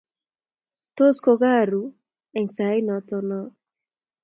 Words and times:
Tos 0.95 1.17
kokikakoru 1.25 1.81
eng 2.37 2.49
sait 2.55 2.83
noto 2.87 3.17
no 3.29 3.41